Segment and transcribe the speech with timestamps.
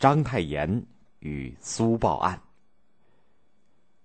[0.00, 0.82] 章太炎
[1.18, 2.40] 与苏报案。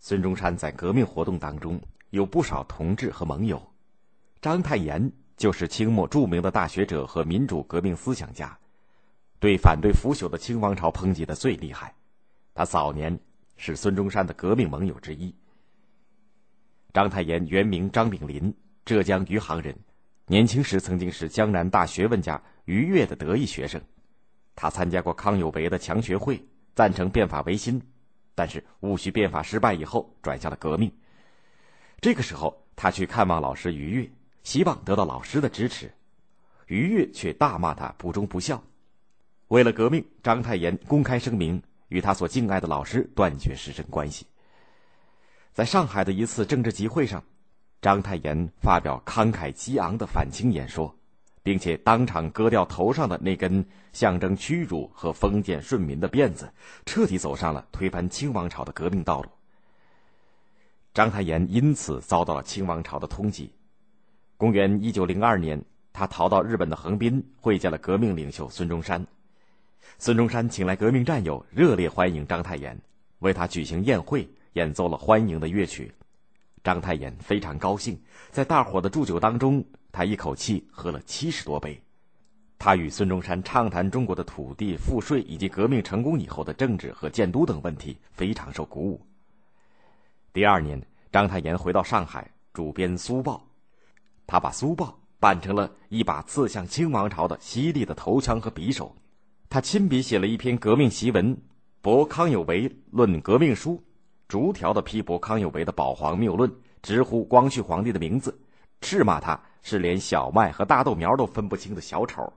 [0.00, 3.64] 孙中山在革命活动当中有不少同志和盟友，
[4.40, 8.58] 章太炎就是清末著名的大学者和民主革命思想家，
[9.38, 11.94] 对反对腐朽的清王朝抨击的最厉害。
[12.52, 13.16] 他早年
[13.56, 15.32] 是孙中山的革命盟友之一。
[16.92, 18.52] 章太炎原名张炳麟，
[18.84, 19.72] 浙江余杭人，
[20.26, 23.80] 年轻时曾经是江南大学问家于越的得意学生。
[24.56, 26.42] 他参加过康有为的强学会，
[26.74, 27.80] 赞成变法维新，
[28.34, 30.90] 但是戊戌变法失败以后，转向了革命。
[32.00, 34.10] 这个时候，他去看望老师于越，
[34.42, 35.92] 希望得到老师的支持，
[36.66, 38.62] 于越却大骂他不忠不孝。
[39.48, 44.26] 为了革命，章太炎公开声明与他所敬爱的老师断绝师生关系。
[45.52, 47.22] 在上海的一次政治集会上，
[47.80, 50.94] 章太炎发表慷慨激昂的反清演说，
[51.46, 56.52] 并且当场割掉头上的那根象征屈辱和封建顺民的辫子，
[56.84, 59.28] 彻底走上了推翻清王朝的革命道路。
[60.92, 63.48] 章太炎因此遭到了清王朝的通缉。
[64.36, 69.06] 公元一九零二年，他逃到日本的横滨，会见了革命领袖孙中山。
[70.00, 72.76] 孙中山请来革命战友，热烈欢迎章太炎，
[73.20, 74.28] 为他举行宴会。
[74.54, 75.92] 演奏了欢迎的乐曲，
[76.64, 78.00] 章太炎非常高兴。
[78.30, 79.64] 在大伙的祝酒当中，
[79.96, 81.80] 他一口气喝了七十多杯。
[82.58, 89.00] 他与孙中山畅谈中国的土地、赋税以及革命成功以后的政治和建都等问题，非常受鼓舞。
[90.34, 90.78] 第二年，
[91.10, 93.36] 章太炎回到上海，主编《苏报》，
[94.26, 94.88] 他把《苏报》
[95.18, 98.94] 办成了一把刺向清王朝的犀利的头枪和匕首。
[99.48, 101.34] 他亲笔写了一篇革命檄文，
[101.80, 103.82] 驳康有为论革命书。
[104.28, 108.38] 逐条的批驳康有为的保皇谬论，直呼光绪皇帝的名字，
[108.80, 112.32] 斥骂他是连小麦和大豆苗都分不清的小丑。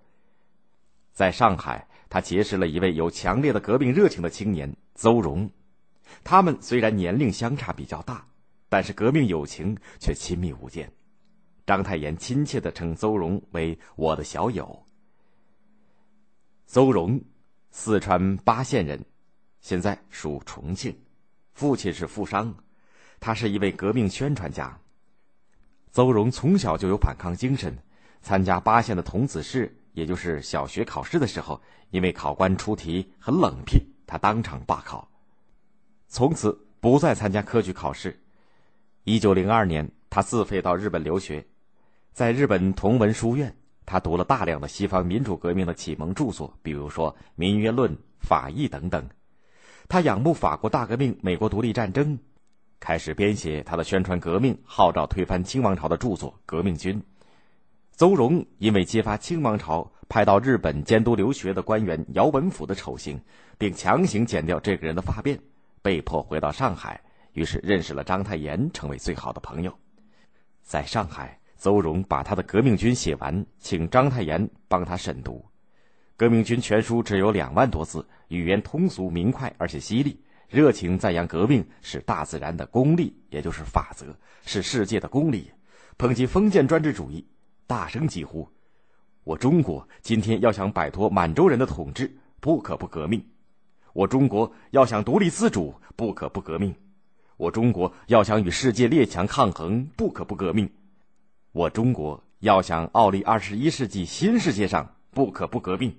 [1.11, 5.49] 在上海，他结识了一位有强烈的革命热情的青年邹容，
[6.23, 8.25] 他们虽然年龄相差比较大，
[8.69, 10.91] 但是革命友情却亲密无间。
[11.65, 14.83] 章太炎亲切的称邹容为我的小友。
[16.65, 17.21] 邹容，
[17.69, 19.03] 四川巴县人，
[19.59, 20.97] 现在属重庆。
[21.53, 22.55] 父亲是富商，
[23.19, 24.79] 他是一位革命宣传家。
[25.91, 27.75] 邹容从小就有反抗精神，
[28.21, 35.09] 参加八县的童子试，也就是小学考试的时候，因为考官出题很冷僻，他当场罢考，
[36.07, 38.19] 从此不再参加科举考试。
[39.03, 41.43] 一九零二年，他自费到日本留学，
[42.13, 43.55] 在日本同文书院，
[43.85, 49.03] 他读了大量的西方民主革命的启蒙著作，比如说《民约论》《法义》等等。
[49.87, 52.19] 他仰慕法国大革命、美国独立战争，
[52.79, 56.99] 开始编写他的宣传革命、号召推翻清王朝的著作《革命军》。
[57.91, 63.19] 邹容因为揭发清王朝派到日本监督留学的官员姚文甫的丑行，
[63.57, 65.37] 并强行剪掉这个人的发辫，
[65.81, 67.01] 被迫回到上海，
[67.33, 69.77] 于是认识了章太炎，成为最好的朋友。
[70.63, 75.33] 在上海，邹容把他的《革命军》写完，请章太炎帮他审读。
[76.15, 84.07] 《革命军全书》只有两万多字，语言通俗明快，而且犀利，热情赞扬革命是大自然的公理，也就是法则，
[84.43, 85.51] 是世界的公理，
[85.95, 87.23] 抨击封建专制主义，
[87.67, 88.49] 大声疾呼
[89.23, 93.21] ：“我中国今天要想摆脱满洲人的统治，不可不革命；
[93.93, 96.73] 我中国要想独立自主，不可不革命；
[97.37, 100.67] 我中国要想与世界列强抗衡，不可不革命；
[101.51, 105.95] 我中国要想傲立二十一世纪新世界上，不可不革命。”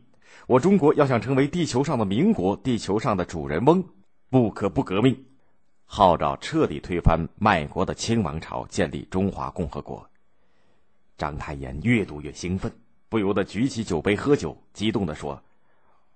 [0.48, 3.84] 我中国要想成为地球上的民国，地球上的主人翁，
[4.30, 5.24] 不可不革命，
[5.86, 10.08] 号召彻底推翻卖国的清王朝，建立中华共和国。
[11.18, 12.70] 章太炎越读越兴奋，
[13.08, 15.42] 不由得举起酒杯喝酒，激动地说：“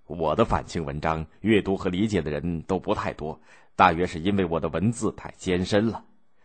[0.06, 3.41] 我的反清文章阅读和理解的人都不太多，
[3.75, 6.04] 大约是因为我的文字太艰深了。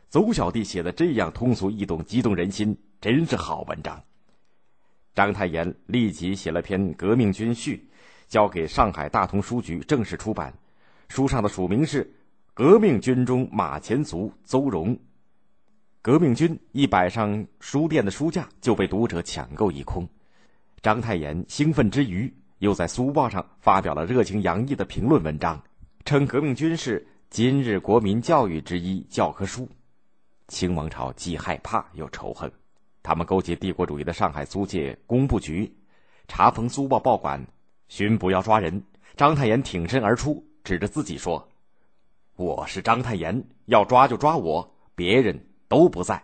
[0.09, 4.01] 邹小弟写的这样通俗易懂，激动人心，真是好文章。”
[5.13, 7.87] 章太炎立即写了篇《革命军序》，
[8.27, 10.51] 交给上海大同书局正式出版。
[11.09, 12.05] 书上的署名是
[12.53, 14.95] 《革命军中马前卒邹容》。
[16.03, 20.07] 《革命军》一摆上书店的书架，就被读者抢购一空。
[20.83, 25.63] 章太炎兴奋之余，又在《苏报》上发表了热情洋溢的评论文章，
[26.05, 29.67] 称《革命军》是今日国民教育之一教科书。
[30.47, 32.51] 清王朝既害怕又仇恨。
[33.01, 35.73] 他们勾结帝国主义的上海租界工部局，
[36.27, 37.47] 查封苏报报馆，
[37.87, 38.83] 巡捕要抓人。
[39.17, 41.47] 章太炎挺身而出，指着自己说
[42.35, 46.23] ：“我是章太炎，要抓就抓我，别人都不在。”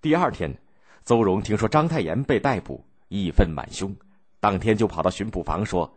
[0.00, 0.56] 第二天，
[1.04, 3.94] 邹荣听说章太炎被逮捕，义愤满胸，
[4.38, 5.92] 当天就跑到巡捕房说：“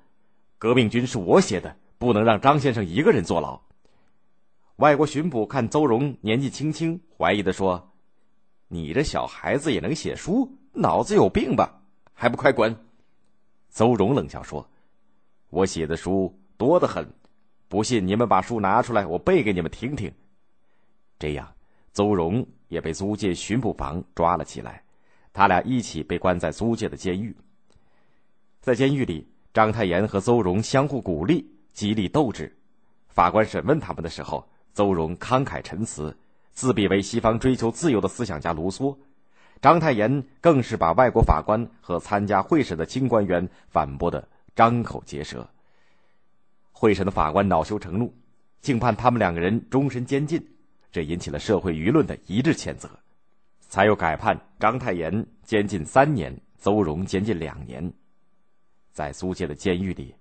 [0.57, 3.59] 革命军是我写的，不能让张先生一个人坐牢。”
[4.77, 7.91] 外国巡捕看邹荣年纪轻轻，怀疑的说
[8.67, 11.81] ：“你这小孩子也能写书，脑子有病吧？
[12.13, 12.75] 还不快滚！”
[13.69, 14.67] 邹荣冷笑说
[15.49, 17.07] ：“我写的书多得很，
[17.67, 20.13] 不信你们把书拿出来，我背给你们听听。”
[21.19, 21.53] 这样，
[21.93, 24.83] 邹荣也被租界巡捕房抓了起来，
[25.31, 27.35] 他俩一起被关在租界的监狱。
[28.61, 32.55] 在监狱里，章太炎和邹荣相互鼓励、激励斗志。
[33.09, 36.17] 法官审问他们的时候，邹荣慷慨陈词，
[36.51, 38.97] 自比为西方追求自由的思想家卢梭。
[39.61, 45.47] 章太炎更是把外国法官和参加会审的清官员反驳的张口结舌。
[46.83, 48.13] 会审的法官恼羞成怒，
[48.59, 50.45] 竟判他们两个人终身监禁，
[50.91, 52.89] 这引起了社会舆论的一致谴责，
[53.61, 57.89] 才又改判章太炎监禁三年，邹荣监禁两年。
[58.91, 60.13] 在苏界的监狱里，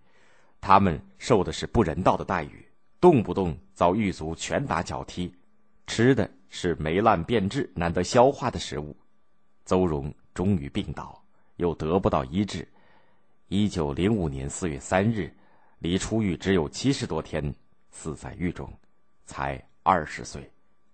[0.60, 2.64] 他们受的是不人道的待遇，
[3.00, 5.34] 动不动遭狱卒拳打脚踢，
[5.88, 8.96] 吃的是霉烂变质、难得消化的食物。
[9.64, 11.20] 邹荣终于病倒，
[11.56, 12.68] 又得不到医治。
[13.48, 15.28] 一九零五年四月三日，
[15.82, 17.52] 离出狱只有七十多天，
[17.90, 18.72] 死在狱中，
[19.24, 20.48] 才二十岁，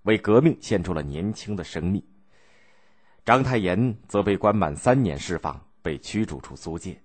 [0.04, 2.02] 为革命献出了年轻的生命。
[3.22, 6.98] 章太炎则被关满三年释放，被驱逐出租界。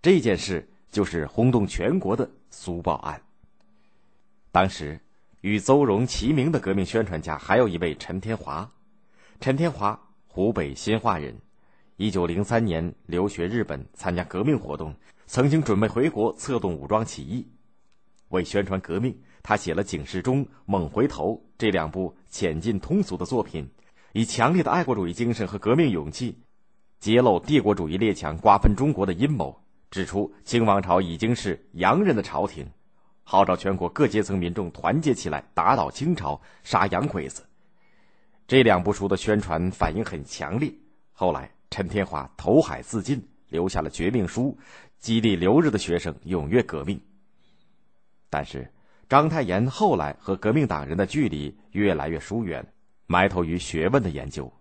[0.00, 3.20] 这件事就是轰动全国的苏报案。
[4.52, 5.00] 当时，
[5.40, 8.70] 与邹荣齐名的革命宣传家还有一位陈天华，
[9.40, 10.00] 陈天华。
[10.28, 11.36] 湖北新化人，
[11.96, 14.92] 一九零三年留学日本参加革命活动，
[15.26, 17.46] 曾经准备回国策动武装起义。
[18.30, 23.70] 为宣传革命，他写了《警示钟》《猛回头》这两部浅近通俗的作品，
[24.12, 26.36] 以强烈的爱国主义精神和革命勇气，
[26.98, 29.56] 揭露帝国主义列强瓜分中国的阴谋，
[29.88, 32.68] 指出清王朝已经是洋人的朝廷，
[33.22, 37.44] 号召全国各阶层民众团结起来，打倒清朝，杀洋鬼子。
[38.48, 40.74] 这两部书的宣传反应很强烈。
[41.12, 44.56] 后来，陈天华投海自尽，留下了绝命书，
[45.00, 47.00] 激励留日的学生踊跃革命。
[48.30, 48.70] 但是，
[49.08, 52.64] 章太炎后来和革命党人的距离越来越疏远，
[53.08, 54.52] 埋头于学问的研究。